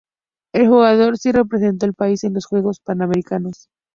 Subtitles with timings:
[0.55, 3.69] El jugador sí representó al país en los Juegos Panamericanos.